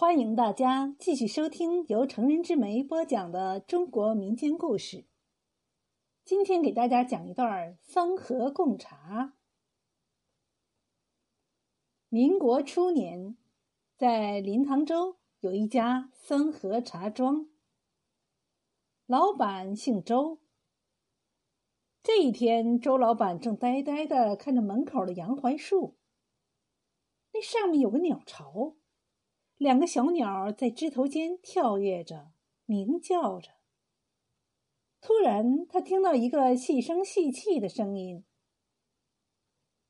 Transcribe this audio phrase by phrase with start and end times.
[0.00, 5.04] 欢迎大家继续收听由成人之美播讲的中国民间故事。
[6.24, 9.34] 今天给大家讲一段三河贡茶。
[12.08, 13.36] 民国初年，
[13.98, 17.50] 在临塘州有一家三河茶庄，
[19.04, 20.40] 老板姓周。
[22.02, 25.98] 这一天，周老板正呆呆的看着门口的杨槐树，
[27.34, 28.76] 那上面有个鸟巢。
[29.60, 32.32] 两个小鸟在枝头间跳跃着，
[32.64, 33.50] 鸣叫着。
[35.02, 38.24] 突然，他听到一个细声细气的声音：“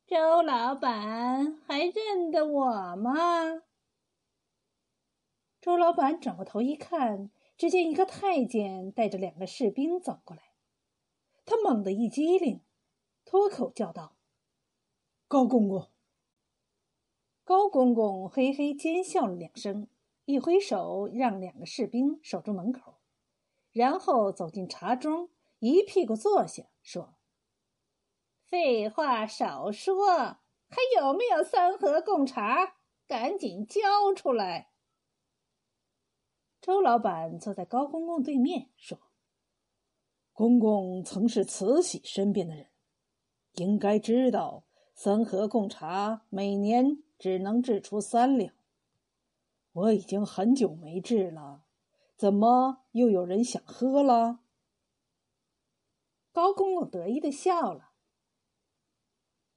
[0.08, 3.62] 周老板，还认得我吗？”
[5.62, 10.42] 周老板转过头一看，只见一个太监带着两个士兵走过来。
[11.44, 12.64] 他猛地一激灵，
[13.24, 14.16] 脱口叫道
[15.28, 15.88] ：“高公公！”
[17.50, 19.88] 高公公嘿嘿奸笑了两声，
[20.24, 23.00] 一挥手让两个士兵守住门口，
[23.72, 27.16] 然后走进茶庄，一屁股坐下，说
[28.46, 30.06] ：“废话少说，
[30.68, 32.76] 还有没有三合贡茶？
[33.08, 34.70] 赶紧交出来！”
[36.62, 38.96] 周老板坐在高公公对面，说
[40.32, 42.68] ：“公公曾是慈禧身边的人，
[43.54, 44.62] 应该知道
[45.02, 48.54] 三合贡茶每年。”只能制出三两，
[49.72, 51.64] 我已经很久没制了，
[52.16, 54.38] 怎么又有人想喝了？
[56.32, 57.90] 高公公得意的笑了。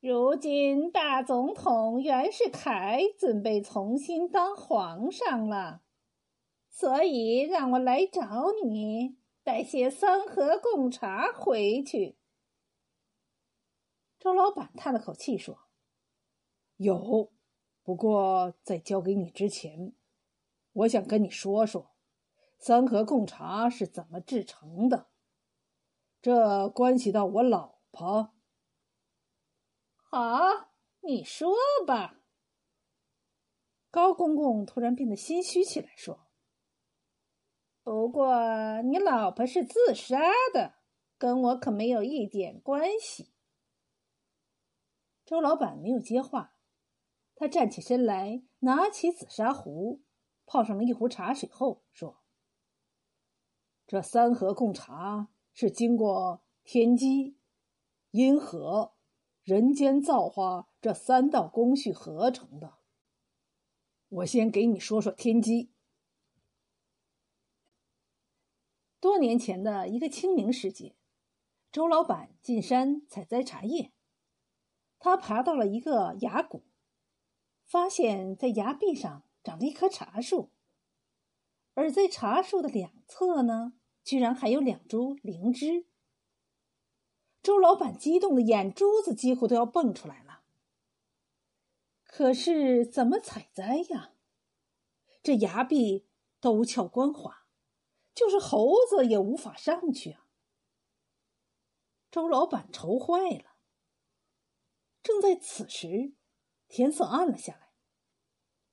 [0.02, 5.84] 如今大总统袁世凯准备重新当皇上了，
[6.70, 12.18] 所以让我来找你，带些三合贡茶回去。
[14.24, 15.68] 周老板叹了口气说
[16.78, 17.34] ：“有。”
[17.84, 19.94] 不过，在交给你之前，
[20.72, 21.92] 我想跟你说说，
[22.58, 25.10] 三合贡茶是怎么制成的。
[26.22, 28.34] 这关系到我老婆。
[29.98, 30.70] 好，
[31.02, 31.54] 你说
[31.86, 32.22] 吧。
[33.92, 36.28] 高公公突然变得心虚起来，说
[37.84, 40.18] ：“不过你老婆是自杀
[40.54, 40.76] 的，
[41.18, 43.32] 跟我可没有一点关系。”
[45.26, 46.56] 周老板没有接话。
[47.36, 50.02] 他站起身来，拿起紫砂壶，
[50.46, 52.22] 泡上了一壶茶水后说
[53.88, 57.38] ：“这三合贡茶是经过天机、
[58.12, 58.94] 阴合、
[59.44, 62.76] 人间造化这三道工序合成的。
[64.10, 65.72] 我先给你说说天机。
[69.00, 70.96] 多年前的一个清明时节，
[71.72, 73.92] 周老板进山采摘茶叶，
[75.04, 76.64] 他爬到了一个崖谷。”
[77.68, 80.52] 发现，在崖壁上长着一棵茶树，
[81.74, 85.86] 而在茶树的两侧呢，居然还有两株灵芝。
[87.42, 90.44] 周老板激动的眼珠子几乎都要蹦出来了。
[92.06, 94.12] 可是怎么采摘呀？
[95.22, 96.06] 这崖壁
[96.40, 97.48] 陡峭光滑，
[98.14, 100.28] 就是猴子也无法上去啊！
[102.12, 103.53] 周老板愁坏了。
[105.04, 106.14] 正在此时，
[106.70, 107.74] 天色暗了下来。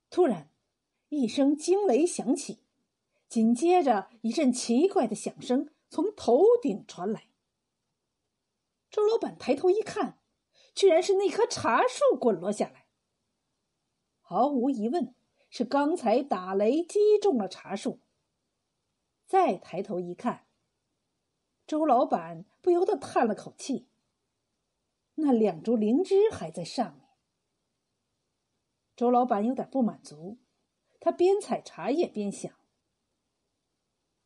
[0.09, 0.49] 突然，
[1.09, 2.63] 一声惊雷响起，
[3.27, 7.27] 紧接着一阵奇怪的响声从头顶传来。
[8.89, 10.19] 周老板抬头一看，
[10.73, 12.87] 居然是那棵茶树滚落下来。
[14.21, 15.13] 毫无疑问，
[15.49, 17.99] 是刚才打雷击中了茶树。
[19.27, 20.47] 再抬头一看，
[21.67, 23.87] 周老板不由得叹了口气：
[25.15, 27.07] 那两株灵芝还在上面。
[28.95, 30.39] 周老板有点不满足，
[30.99, 32.51] 他边采茶叶边想：“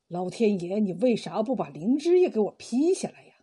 [0.07, 3.35] 老天爷，你为啥不把灵芝也给我劈下来呀？”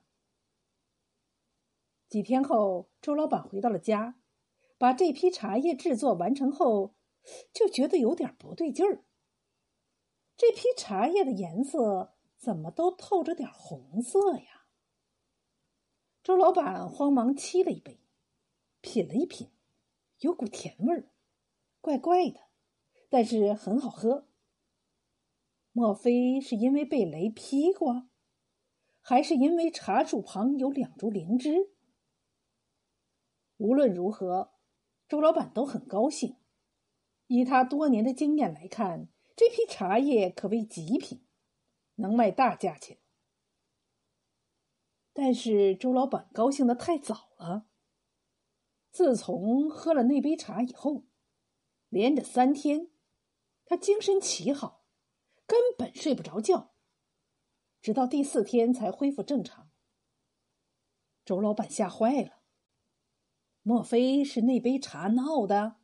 [2.08, 4.20] 几天后，周老板回到了家，
[4.76, 6.94] 把这批茶叶制作完成后，
[7.52, 9.04] 就觉得有点不对劲儿。
[10.37, 14.62] 这批茶叶的颜色怎么都透着点红色呀？
[16.22, 17.98] 周老板慌忙沏了一杯，
[18.80, 19.50] 品了一品，
[20.20, 21.10] 有股甜味儿。
[21.80, 22.38] 怪怪的，
[23.10, 24.28] 但是很好喝。
[25.72, 28.06] 莫非是因为被雷劈过，
[29.00, 31.72] 还是因为茶树旁有两株灵芝？
[33.56, 34.52] 无论如何，
[35.08, 36.36] 周老板都很高兴。
[37.26, 41.24] 以他多年的经验来看，这批茶叶可谓极品，
[41.96, 42.98] 能卖大价钱。
[45.12, 47.67] 但是周老板高兴的太早了。
[48.91, 51.05] 自从喝了那杯茶以后。
[51.88, 52.91] 连着三天，
[53.67, 54.87] 他精神奇好，
[55.47, 56.73] 根本睡不着觉，
[57.82, 59.70] 直到第四天才恢复正常。
[61.23, 62.41] 周老板吓坏了，
[63.61, 65.76] 莫非是那杯茶闹的？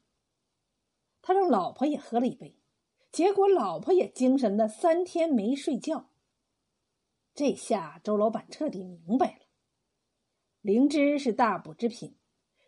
[1.21, 2.59] 他让老婆也喝了一杯，
[3.13, 6.09] 结果老婆也精神的三天没睡觉。
[7.39, 9.47] 这下周老板彻底明白了，
[10.61, 12.19] 灵芝是大补之品，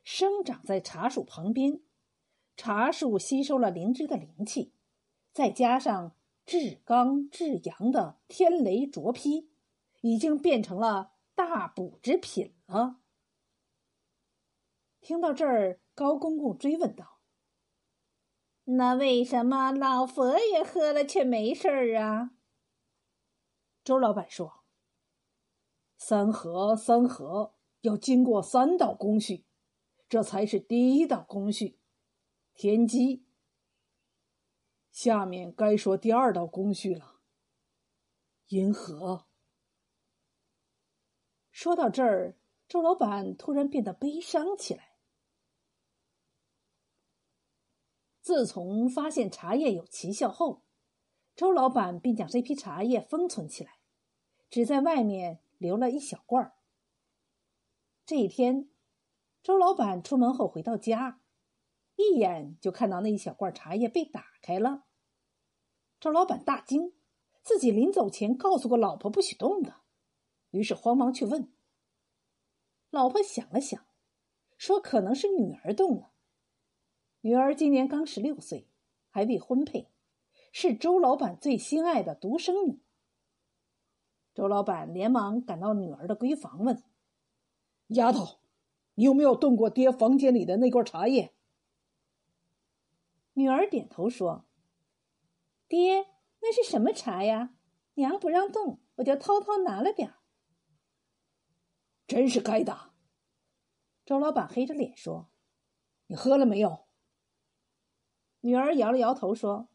[0.05, 1.83] 生长在茶树旁边，
[2.57, 4.73] 茶树吸收了灵芝的灵气，
[5.33, 6.15] 再加上
[6.47, 9.51] 至刚至阳的天雷灼劈，
[10.03, 13.01] 已经变成了大补之品了。
[15.01, 17.19] 听到这儿，高公公追问道
[18.79, 22.31] ：“那为什么老佛爷喝了却没事儿啊？”
[23.83, 24.60] 周老板说。
[26.01, 27.53] 三合三合
[27.83, 29.45] 要经过三道工序，
[30.09, 31.79] 这才是第一道工序，
[32.55, 33.27] 天机。
[34.91, 37.21] 下面该说第二道工序了，
[38.49, 39.27] 银河。
[41.51, 42.35] 说到这儿，
[42.67, 44.97] 周老板突然变得悲伤起来。
[48.23, 50.63] 自从发现茶叶有奇效后，
[51.37, 53.81] 周老板便将这批茶叶封存起来，
[54.49, 55.43] 只在外面。
[55.61, 56.55] 留了一小罐儿。
[58.07, 58.71] 这一天，
[59.43, 61.21] 周老板出门后回到家，
[61.97, 64.87] 一眼就看到那一小罐茶叶被打开了。
[66.01, 66.95] 周老板大惊，
[67.43, 69.83] 自己临走前告诉过老婆不许动的，
[70.51, 71.53] 于是慌忙去问。
[72.89, 73.87] 老婆想了想，
[74.57, 76.13] 说：“可能是女儿动了。
[77.21, 78.71] 女儿今年刚十六岁，
[79.11, 79.93] 还未婚配，
[80.53, 82.81] 是周老板最心爱的独生女。”
[84.35, 86.83] 周老板连忙赶到女儿的闺房，问
[87.89, 88.41] ：“丫头，
[88.95, 91.35] 你有没有动过爹房间里的那罐茶叶？”
[93.35, 94.47] 女儿点头说
[95.67, 96.07] ：“爹，
[96.41, 97.55] 那是什么茶呀？
[97.95, 100.15] 娘不让动，我就偷偷拿了点
[102.07, 102.95] 真是该打！”
[104.07, 105.31] 周老板黑着脸说
[106.07, 106.87] ：“你喝了没有？”
[108.43, 109.69] 女儿摇了摇头说：“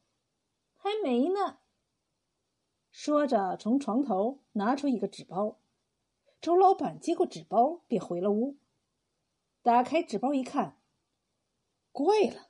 [0.75, 1.60] 还没呢。”
[2.97, 5.59] 说着，从床头拿出一个纸包。
[6.39, 8.56] 周老板接过纸包，便回了屋。
[9.62, 10.80] 打开纸包一看，
[11.92, 12.47] 怪了，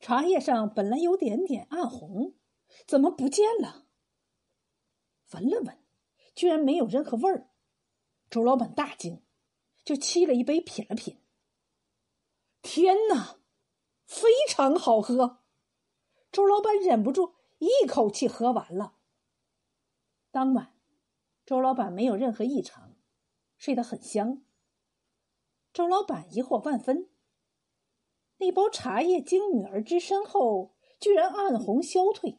[0.00, 2.34] 茶叶上本来有点点暗红，
[2.88, 3.86] 怎么不见了？
[5.30, 5.78] 闻了闻，
[6.34, 7.50] 居然没有任何味儿。
[8.28, 9.22] 周老板大惊，
[9.84, 11.20] 就沏了一杯品了品。
[12.62, 13.38] 天哪，
[14.04, 15.38] 非常好喝！
[16.32, 18.96] 周老板忍不住一口气喝完了。
[20.32, 20.72] 当晚，
[21.44, 22.94] 周老板没有任何异常，
[23.56, 24.44] 睡得很香。
[25.72, 27.08] 周老板疑惑万分：
[28.38, 32.38] 那包茶叶经女儿之身后，居然暗红消退，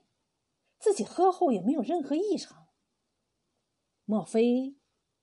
[0.80, 2.68] 自己喝后也没有任何异常。
[4.06, 4.78] 莫非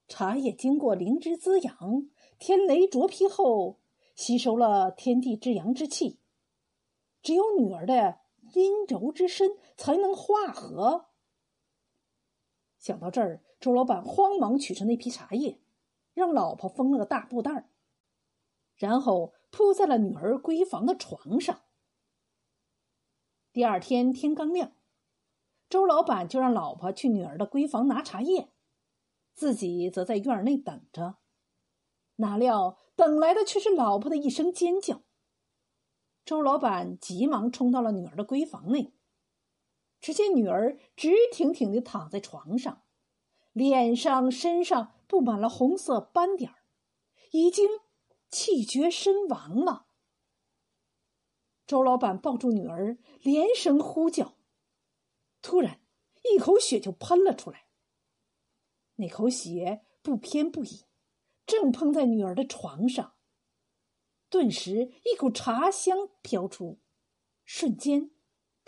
[0.06, 3.80] 茶叶经过灵芝滋养、天雷灼劈后，
[4.14, 6.20] 吸收了天地之阳之气，
[7.22, 8.20] 只有女儿的
[8.52, 11.07] 阴柔之身才能化合？
[12.78, 15.60] 想到这儿，周老板慌忙取出那批茶叶，
[16.14, 17.68] 让老婆封了个大布袋儿，
[18.76, 21.60] 然后铺在了女儿闺房的床上。
[23.52, 24.72] 第二天天刚亮，
[25.68, 28.52] 周老板就让老婆去女儿的闺房拿茶叶，
[29.34, 31.16] 自己则在院内等着。
[32.16, 35.02] 哪料等来的却是老婆的一声尖叫。
[36.24, 38.92] 周老板急忙冲到了女儿的闺房内。
[40.00, 42.82] 只见女儿直挺挺的躺在床上，
[43.52, 46.54] 脸上、身上布满了红色斑点
[47.32, 47.68] 已经
[48.30, 49.86] 气绝身亡了。
[51.66, 54.34] 周老板抱住女儿，连声呼叫，
[55.42, 55.80] 突然
[56.32, 57.68] 一口血就喷了出来。
[58.96, 60.86] 那口血不偏不倚，
[61.44, 63.14] 正喷在女儿的床上，
[64.30, 66.80] 顿时一股茶香飘出，
[67.44, 68.10] 瞬间。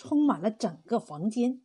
[0.01, 1.63] 充满了整个房间。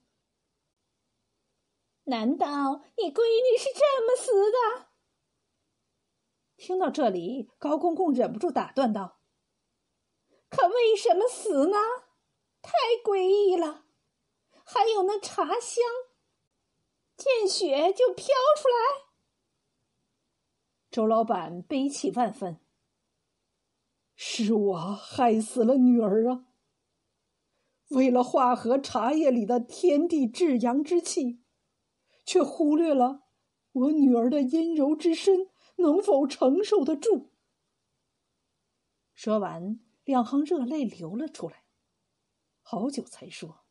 [2.03, 4.87] 难道你闺女是这么死的？
[6.57, 9.21] 听到这里，高公公忍不住打断道
[10.51, 11.77] ：“可为什么死呢？
[12.61, 13.85] 太诡异了！
[14.65, 15.85] 还有那茶香，
[17.15, 18.25] 见血就飘
[18.57, 19.05] 出来。”
[20.91, 22.59] 周老板悲泣万分
[24.13, 26.47] ：“是我害死了女儿啊！”
[27.89, 31.41] 为了化合茶叶里的天地至阳之气，
[32.25, 33.23] 却忽略了
[33.71, 37.31] 我女儿的阴柔之身能否承受得住。
[39.13, 41.63] 说完，两行热泪流了出来，
[42.61, 43.65] 好久才说：“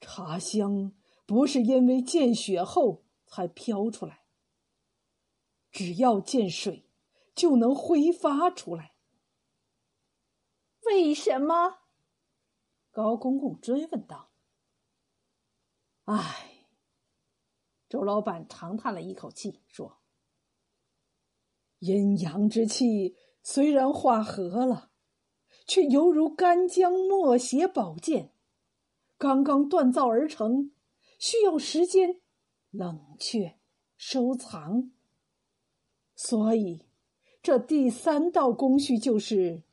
[0.00, 0.92] 茶香
[1.26, 4.24] 不是因为见雪后才飘出来，
[5.70, 6.88] 只要见水，
[7.34, 8.94] 就能挥发出来。
[10.86, 11.80] 为什么？
[12.96, 14.30] 高公公追问道。
[16.04, 16.64] 唉，
[17.90, 19.98] 周老板长叹了一口气，说
[21.80, 24.92] ：“阴阳之气虽然化合了，
[25.66, 28.32] 却犹如干将墨血宝剑，
[29.18, 30.72] 刚刚锻造而成，
[31.18, 32.22] 需要时间
[32.70, 33.58] 冷却、
[33.98, 34.90] 收藏。
[36.14, 36.86] 所以，
[37.42, 39.64] 这第三道工序就是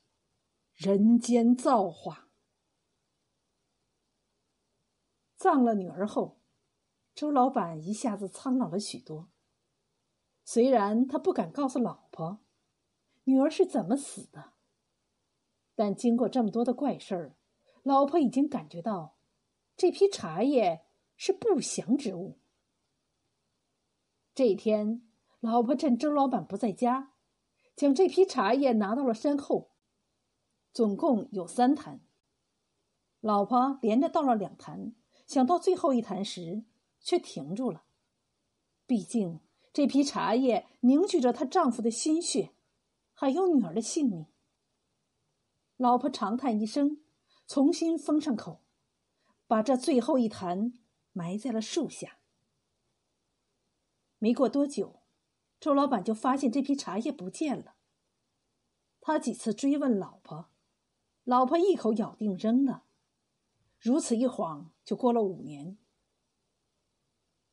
[0.73, 2.27] 人间造化。”
[5.43, 6.39] 葬了女儿后，
[7.13, 9.27] 周老板一下子苍老了许多。
[10.45, 12.39] 虽然他不敢告诉老婆
[13.25, 14.53] 女儿是怎么死的，
[15.75, 17.35] 但经过这么多的怪事儿，
[17.81, 19.17] 老婆已经感觉到
[19.75, 20.85] 这批茶叶
[21.17, 22.39] 是不祥之物。
[24.33, 25.05] 这一天，
[25.41, 27.11] 老婆趁周老板不在家，
[27.75, 29.71] 将这批茶叶拿到了身后，
[30.71, 31.99] 总共有三坛。
[33.19, 34.95] 老婆连着倒了两坛。
[35.25, 36.63] 想到最后一坛时，
[36.99, 37.83] 却停住了。
[38.85, 39.39] 毕竟
[39.71, 42.53] 这批茶叶凝聚着她丈夫的心血，
[43.13, 44.27] 还有女儿的性命。
[45.77, 47.01] 老婆长叹一声，
[47.47, 48.61] 重新封上口，
[49.47, 50.73] 把这最后一坛
[51.11, 52.19] 埋在了树下。
[54.19, 55.01] 没过多久，
[55.59, 57.75] 周老板就发现这批茶叶不见了。
[59.01, 60.49] 他几次追问老婆，
[61.23, 62.83] 老婆一口咬定扔了。
[63.83, 65.77] 如此一晃，就过了五年。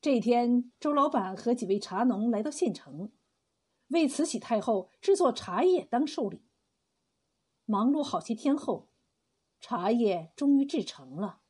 [0.01, 3.11] 这天，周老板和几位茶农来到县城，
[3.89, 6.45] 为慈禧太后制作茶叶当寿礼。
[7.65, 8.93] 忙碌好些天后，
[9.61, 11.41] 茶叶终于制成了。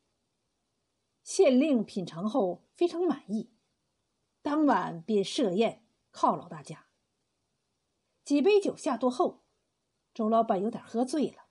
[1.23, 3.51] 县令品尝后非常满意，
[4.41, 6.87] 当晚便设宴犒劳大家。
[8.25, 9.43] 几杯酒下肚后，
[10.15, 11.49] 周老板有点喝醉了，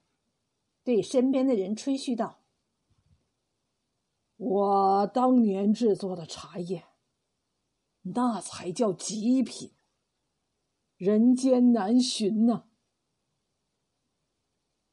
[0.83, 2.38] 对身边的人吹嘘道。
[4.39, 6.85] 我当年制作的茶叶，
[8.03, 9.73] 那才叫极品，
[10.95, 12.69] 人间难寻呐！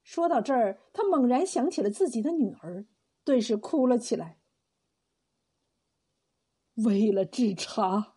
[0.02, 2.88] 说到这儿，他猛然想起了自己的女儿，
[3.22, 4.40] 顿时哭了起来。
[6.74, 8.16] 为了制茶，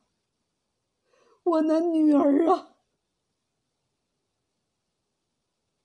[1.44, 2.78] 我那女儿啊！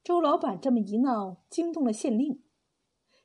[0.02, 2.42] 周老板这么一闹，惊动了县令。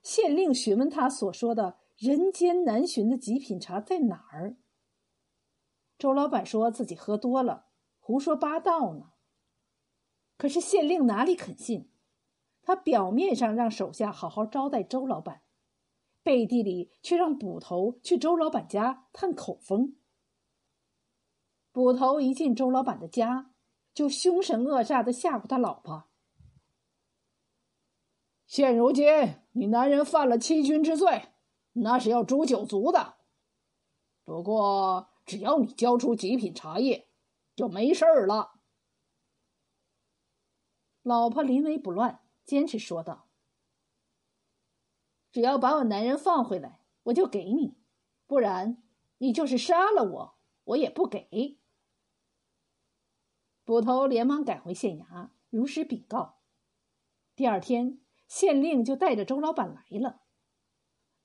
[0.03, 1.79] 县令询问他所说的。
[1.99, 4.55] 人间难寻的极品茶在哪儿？
[5.97, 7.65] 周老板说自己喝多了，
[7.99, 9.11] 胡说八道呢。
[10.37, 11.91] 可是县令哪里肯信？
[12.61, 15.41] 他表面上让手下好好招待周老板，
[16.23, 19.97] 背地里却让捕头去周老板家探口风。
[21.73, 23.53] 捕头一进周老板的家，
[23.93, 26.05] 就凶神恶煞的吓唬他老婆
[28.47, 29.05] ：“现如今
[29.51, 31.23] 你男人犯了欺君之罪。”
[31.81, 33.17] 那是要诛九族的。
[34.23, 37.07] 不过，只要你交出极品茶叶，
[37.55, 38.59] 就没事儿了。
[41.01, 43.27] 老婆临危不乱，坚持说道
[45.31, 47.75] ：“只要把我男人放回来，我就给你；
[48.27, 48.83] 不然，
[49.17, 51.57] 你就是杀了我，我也不给。”
[53.65, 56.39] 捕头连忙赶回县衙，如实禀告。
[57.35, 60.21] 第二天，县令就带着周老板来了。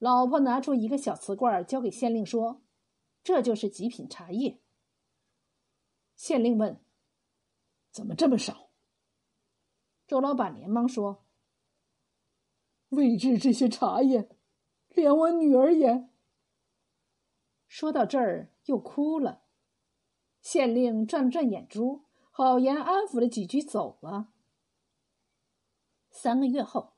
[0.04, 2.61] 老婆拿出一个小瓷罐，交给县令说
[3.25, 4.61] ：“这就是极品茶叶。”
[6.14, 6.84] 县令问
[7.90, 8.68] ：“怎么这么少？”
[10.06, 11.25] 周老板连忙说
[12.90, 14.28] ：“为制这些茶叶，
[14.90, 16.11] 连我女儿也……”
[17.66, 19.44] 说到这儿又哭了。
[20.42, 24.28] 县令转了转眼珠，好言安抚了几句，走了。
[26.11, 26.92] 三个月后，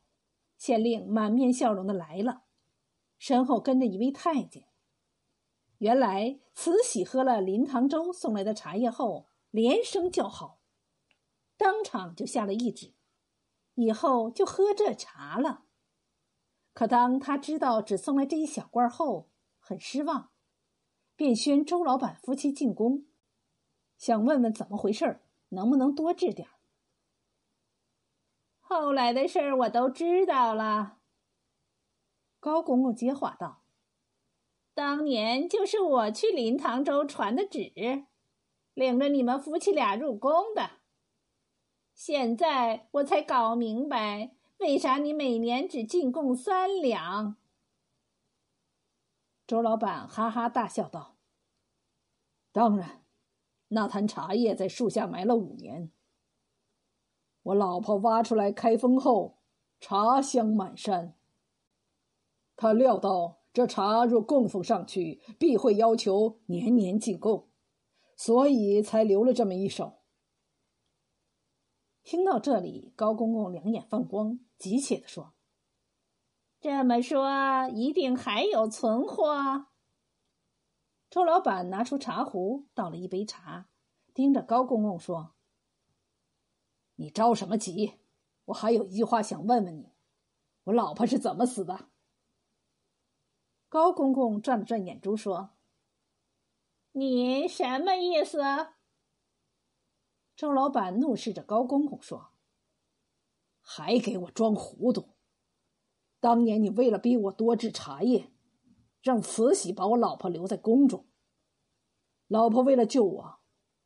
[0.56, 2.45] 县令满面笑容的来了。
[3.18, 4.68] 身后跟着一位太监。
[5.78, 10.60] 原来慈禧喝了林唐周送来的茶叶后，连声叫好，
[11.56, 12.94] 当场就下了懿旨，
[13.74, 15.64] 以后就喝这茶了。
[16.72, 20.30] 可当他知道只送来这一小罐后，很失望，
[21.14, 23.06] 便宣周老板夫妻进宫，
[23.98, 25.20] 想问问怎么回事
[25.50, 26.48] 能不能多治点
[28.60, 30.95] 后来的事儿我都知道了。
[32.38, 33.62] 高公公接话道
[34.72, 37.72] ：“当年就是我去临唐州传的旨，
[38.74, 40.70] 领着你们夫妻俩入宫的。
[41.92, 47.36] 现在我才搞明白，为啥你每年只进贡三两。”
[49.46, 51.16] 周老板哈哈大笑道
[52.52, 53.04] ：“当然，
[53.68, 55.90] 那坛茶叶在树下埋了五年。
[57.42, 59.38] 我老婆挖出来开封后，
[59.80, 61.15] 茶香满山。
[62.56, 67.50] 他料到这茶若供奉上去，必会要求年年进贡，
[68.16, 70.02] 所以才留了这么一手。”
[72.02, 75.34] 听到这里，高公公两眼放光，急切地说
[76.60, 79.66] ：“这么说，一定还有存货。”
[81.10, 83.68] 周老板拿出茶壶，倒了一杯茶，
[84.14, 85.34] 盯着高公公说
[86.94, 87.94] ：“你着什么急？
[88.46, 89.92] 我还有一句话想问问你：
[90.64, 91.88] 我老婆是怎么死的？”
[93.76, 95.50] 高公公转了转眼珠，说
[96.92, 98.40] ：“你什么意思？”
[100.34, 102.30] 周老板怒视着高公公说
[103.60, 105.10] ：“还给我装糊涂！
[106.20, 108.32] 当年你为了逼我多制茶叶，
[109.02, 111.06] 让慈禧把我老婆留在宫中。
[112.28, 113.40] 老婆为了救我，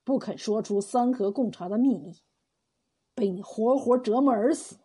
[0.04, 2.22] 不肯说出三合贡茶的秘密，
[3.12, 4.78] 被你活活折磨而死。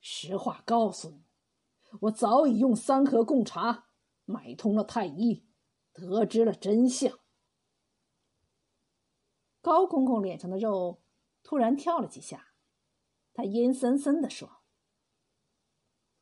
[0.00, 1.25] 实话告诉你，
[2.02, 3.88] 我早已用三盒贡茶
[4.24, 5.46] 买通了太医，
[5.92, 7.18] 得知了真相。”
[9.62, 11.02] 高公公脸上的肉
[11.42, 12.52] 突然跳了几下，
[13.34, 14.62] 他阴森森地说：“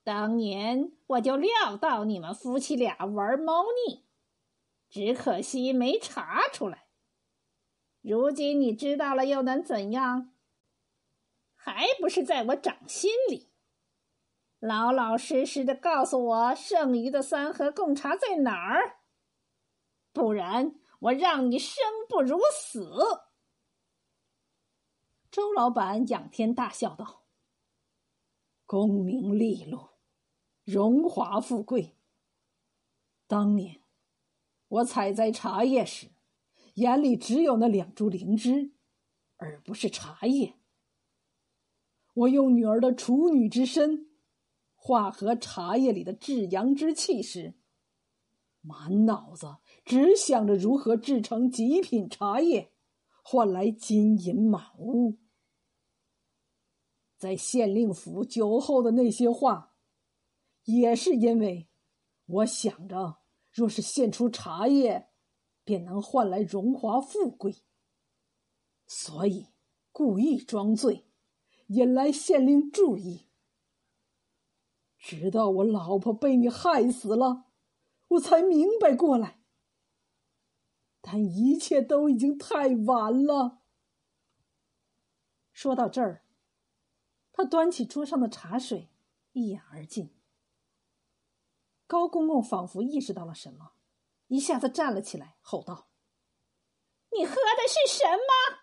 [0.03, 4.07] 当年我就料到你们夫妻俩玩猫腻，
[4.89, 6.87] 只可惜没查出来。
[8.01, 10.35] 如今你知道了又能怎样？
[11.55, 13.51] 还不是在我掌心里。
[14.67, 19.01] 老老实实的告诉我剩余的三盒贡茶在哪儿，
[20.11, 22.91] 不然我让你生不如死。”
[25.31, 27.25] 周老板仰天大笑道
[28.65, 29.91] ：“功名利禄，
[30.65, 31.99] 荣华富贵。
[33.27, 33.83] 当年
[34.69, 36.09] 我采摘茶叶时，
[36.77, 38.73] 眼里只有那两株灵芝，
[39.37, 40.55] 而不是茶叶。
[42.15, 44.09] 我用女儿的处女之身，
[44.87, 47.55] 化合茶叶里的至阳之气时，
[48.61, 52.71] 满脑子只想着如何制成极品茶叶，
[53.23, 55.17] 换来金银满屋。”
[57.17, 59.75] 在县令府酒后的那些话，
[60.65, 61.67] 也是因为
[62.27, 63.21] 我想着，
[63.51, 65.09] 若是献出茶叶，
[65.65, 67.55] 便能换来荣华富贵，
[68.87, 69.47] 所以
[69.93, 71.07] 故意装醉，
[71.69, 73.29] 引来县令注意。
[75.05, 77.45] 直到我老婆被你害死了，
[78.09, 79.39] 我才明白过来，
[81.03, 83.61] 但一切都已经太晚了。
[85.53, 86.25] 说到这儿。
[87.33, 88.89] 他端起桌上的茶水，
[89.33, 90.17] 一饮而尽。
[91.87, 93.73] 高公公仿佛意识到了什么，
[94.29, 95.91] 一下子站了起来，吼道
[97.13, 98.63] ：“你喝的是什么？”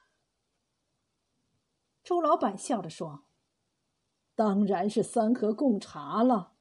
[2.02, 3.26] 周老板笑着说
[4.44, 6.54] ：“当然是三合贡茶了。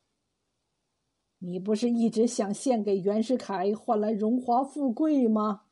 [1.39, 5.65] 你不是一直想献给袁世凯，换来荣华富贵吗？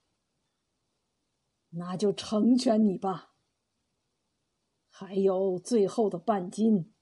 [1.69, 3.35] 那就成全你吧。”
[4.89, 6.95] 还有最后的半斤，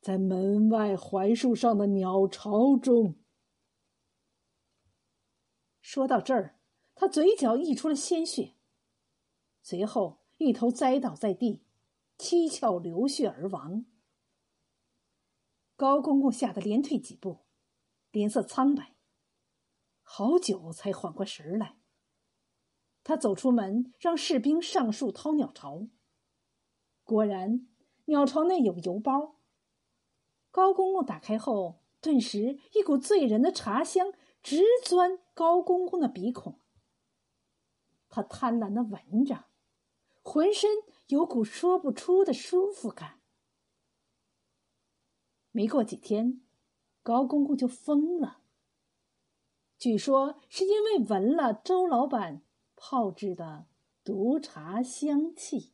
[0.00, 3.16] 在门外槐树上的鸟巢中。
[5.80, 6.60] 说到这儿，
[6.94, 8.54] 他嘴角溢出了鲜血，
[9.60, 11.61] 随后一头栽倒在地，
[12.22, 13.84] 七窍流血而亡。
[15.74, 17.40] 高公公吓得连退几步，
[18.12, 18.94] 脸色苍白，
[20.02, 21.78] 好久才缓过神来。
[23.02, 25.88] 他走出门，让士兵上树掏鸟巢。
[27.02, 27.66] 果然，
[28.04, 29.40] 鸟巢内有邮包。
[30.52, 34.12] 高公公打开后，顿时一股醉人的茶香
[34.44, 36.60] 直钻高公公的鼻孔。
[38.08, 39.46] 他贪婪的闻着，
[40.22, 40.70] 浑身
[41.12, 43.20] 有股说不出的舒服感。
[45.50, 46.40] 没过几天，
[47.02, 48.40] 高公公就疯了。
[49.76, 52.42] 据说是因为闻了周老板
[52.76, 53.66] 炮制的
[54.02, 55.71] 毒茶香气。